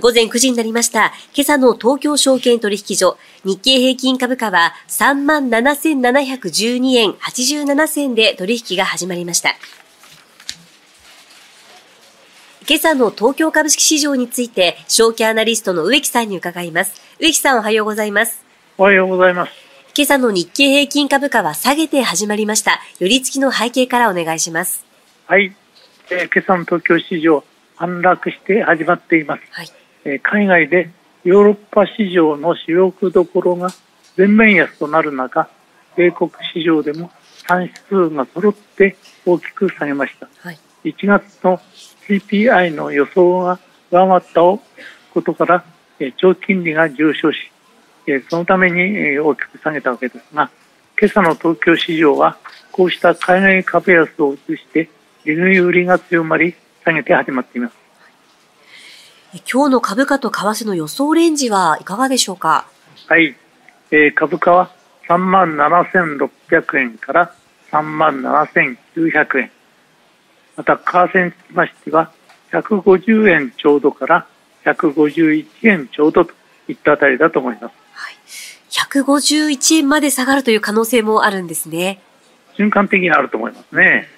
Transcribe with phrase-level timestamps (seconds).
[0.00, 1.12] 午前9時になりました。
[1.34, 9.50] 今朝の東京証券取引所、日経平均株価は37,712円87銭で取引が始まりました。
[12.66, 16.94] 今朝の東京株式市場について、証券アナリストの植木さんに伺います。
[17.20, 18.42] 植木さんおはようございます。
[18.78, 19.52] おはようございます。
[19.94, 22.80] 今朝の日経平均株価は下げて始まりました。
[22.98, 24.86] 寄り付きの背景からお願いします。
[25.26, 25.54] はい。
[26.10, 27.44] えー、今朝の東京市場、
[27.76, 29.42] 反落して始まっています。
[29.50, 29.81] はい。
[30.04, 30.90] え海外で
[31.24, 33.68] ヨーロッパ市場の主力どころが
[34.16, 35.48] 全面安となる中、
[35.96, 37.10] 米国市場でも
[37.48, 40.28] 3指数が揃って大きく下げました。
[40.38, 41.60] はい、1月の
[42.08, 43.58] CPI の予想が
[43.90, 45.64] 上回ったことから、
[46.16, 47.38] 長期金利が上昇し、
[48.28, 50.50] そのために大きく下げたわけですが、
[51.00, 52.36] 今朝の東京市場は
[52.72, 54.88] こうした海外株安を移して
[55.24, 57.81] 利食い売りが強まり下げて始まっています。
[59.50, 62.66] 今日の株価と為替の予想レンジはいかがでしょうか？
[63.08, 63.34] はい、
[63.90, 64.70] えー、株価は
[65.08, 67.34] 3万7600円から
[67.70, 69.50] 3万7900円。
[70.54, 72.12] また、為替につきましては、
[72.52, 74.26] 150円ちょうどから
[74.66, 76.32] 151円ちょうどと
[76.68, 77.72] いったあたりだと思います。
[77.94, 78.14] はい、
[78.70, 82.02] 151円まで下がるという可能性もあるんですね。
[82.54, 84.08] 瞬間的にあると思いますね。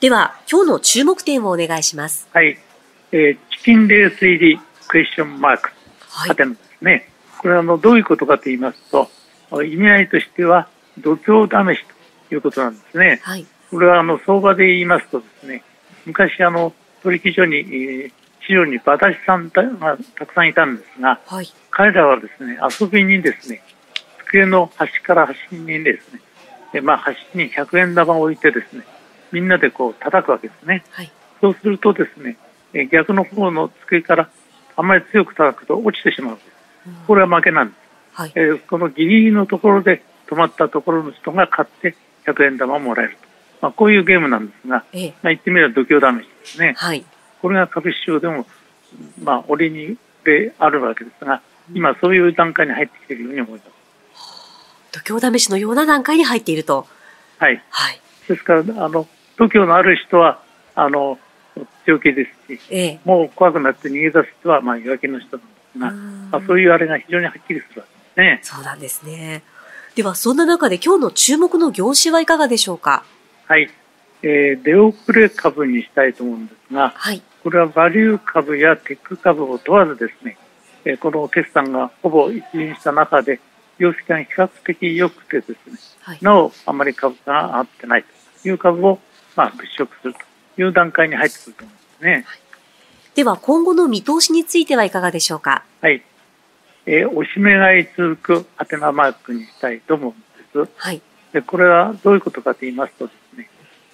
[0.00, 2.26] では、今日の注目点をお願いします。
[2.32, 2.58] はい。
[3.16, 5.70] えー、チキンレース入りクエスチョンマーク、
[6.10, 7.08] はい、ですね。
[7.38, 9.08] これはあのどういうことかと言いますと、
[9.62, 10.66] 意味合いとしては
[10.98, 11.84] 度胸試し
[12.28, 13.20] ということなんですね。
[13.22, 15.62] はい、これはあの相場で言いますとですね、
[16.06, 16.72] 昔あの
[17.04, 18.12] 取引所に、えー、
[18.44, 19.62] 市場に馬出しさんが
[20.18, 23.62] たくさんいたんですが、はい、彼らはですね遊びにですね
[24.26, 26.20] 机の端から端にですね、
[26.72, 28.84] でまあ、端に100円玉を置いてですね
[29.30, 30.82] みんなでこう叩くわけですね。
[30.90, 32.43] はい、そうするとですねえ
[32.90, 34.30] 逆の方の机から
[34.76, 36.38] あまり強く叩くと落ちてしまう。
[37.06, 37.78] これは負けなんです、
[38.12, 43.28] はい、えー、このギリギリのところで止まったところの人が勝って100円玉をもらえると、
[43.62, 47.04] まあ、こういうゲームなんですが、ええ、まあ、言ってみれば度胸試しですね、はい、
[47.40, 48.46] これが株式市場でも、
[49.22, 53.74] まあ、折にであるわけですが今そういう段階に入ってきているように思います。
[55.06, 56.86] 度胸試しのような段階に入っていると。
[57.38, 60.40] はい、はい、ですからあの度胸のある人は
[60.74, 61.18] あの
[61.84, 68.40] 強気ですし、ええ、もう怖くなって逃げ出す人はまあ弱気の人なんですが、まあ、そういうあれが非常にはっきりするわけですね。
[68.42, 69.42] そうなんですね。
[69.94, 73.04] では、そんな中で今日の注目の業種はいかがでしょうか？
[73.46, 73.70] はい。
[74.26, 80.38] えー、出遅れ株にしたいと思うんですが、はい、これはバリュー株やテック株を問わずですね、
[80.86, 83.38] えー、この決算がほぼ一任した中で、
[83.78, 88.04] 業績が比較的良くてですね、はい、なおあまり株価が上がってない
[88.42, 88.98] という株を、
[89.36, 90.20] まあ、物色すると
[90.58, 92.12] いう段階に入ってくると思うんですね。
[92.12, 92.24] はい、
[93.14, 95.64] では今後の見通しについてはいかがでしょうか？
[95.80, 96.02] はい。
[96.86, 100.72] えー、おしめ買い続くハテナマークにしたいと思うんです。
[100.76, 101.00] はい。
[101.32, 103.50] でこれはどういうことかと言いますとですね、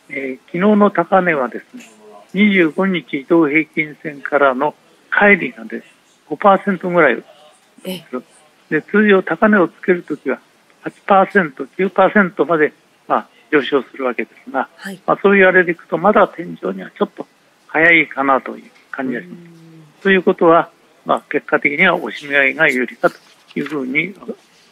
[0.09, 1.88] えー、昨日の高値はですね、
[2.34, 4.75] 25日移動平均線からの
[5.10, 5.87] 乖離がです
[6.28, 8.22] 5%ぐらいです。
[8.69, 10.41] で通常高値をつけるときは
[10.84, 12.72] 8%、9%まで
[13.09, 17.27] まあ上昇するわけですが、はい、まあ、そういうあれでいくとまだ天井にはちょっと
[17.66, 20.03] 早いかなという感じがします。
[20.03, 20.71] ということは、
[21.05, 23.16] まあ、結果的にはおしめ合いが有利かと
[23.56, 24.15] いうふうに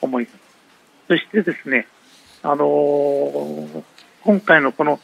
[0.00, 0.39] 思います。
[1.09, 1.87] そしてですね、
[2.43, 3.83] あのー、
[4.22, 5.00] 今回のこの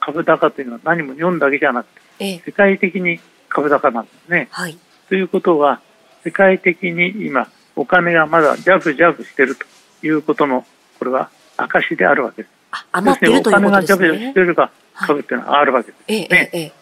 [0.00, 1.88] 株高というのは何も日本だけじゃなく
[2.18, 4.48] て、世界的に株高なんですね。
[4.50, 4.78] はい、
[5.08, 5.80] ということは、
[6.24, 9.66] 世界的に今、お金がまだジャブジャブしていると
[10.06, 10.66] いうことの、
[10.98, 12.61] これは証であるわけです。
[12.92, 13.68] 余ってるということですね。
[13.68, 16.28] お金がジャブジャブしているか、株っていうのはあるわけですね。
[16.30, 16.72] えええ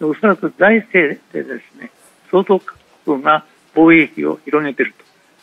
[0.00, 1.90] え、おそらく財政でですね、
[2.30, 2.60] 相当
[3.04, 3.44] 国が
[3.74, 4.94] 防衛費を広げている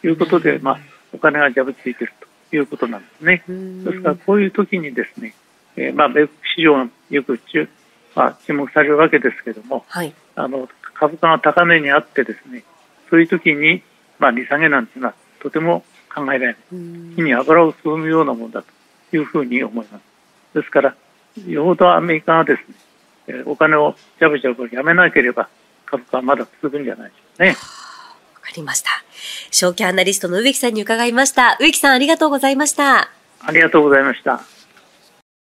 [0.02, 0.80] ということで、まあ、
[1.14, 2.14] お金がジャブついている
[2.50, 3.44] ということなんですね。
[3.48, 5.36] ですから、こういう時にですね、
[5.76, 7.70] えー、まあ、米国市場よく注,、
[8.16, 12.64] まあ、注目されるわけですけれども、はい、あの株価が高値にあってですね、
[13.10, 13.84] そういう時に、
[14.20, 15.84] まあ、利下げなんていうのはとても
[16.14, 16.56] 考えられない。
[17.16, 18.68] 火に油を注ぐようなものだと
[19.18, 20.02] いうふうに思います。
[20.54, 20.96] ですから、
[21.48, 22.58] よほどアメリカがで
[23.28, 25.50] すね、お金をジャブジャブやめなければ、
[25.86, 27.50] 株価はまだ続くんじゃないでしょうかね。
[27.52, 27.56] わ
[28.42, 28.90] かりました。
[29.52, 31.58] 証券アナリストの植木さんに伺いました。
[31.60, 33.12] 植木さんありがとうございました。
[33.42, 34.61] ありがとうございました。